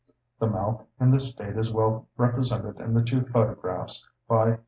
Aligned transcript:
The 0.39 0.47
mouth 0.47 0.83
in 0.99 1.11
this 1.11 1.29
state 1.29 1.55
is 1.57 1.69
well 1.69 2.07
represented 2.17 2.79
in 2.79 2.95
the 2.95 3.03
two 3.03 3.21
photographs 3.23 4.03
(Plate 4.27 4.53
II. 4.53 4.57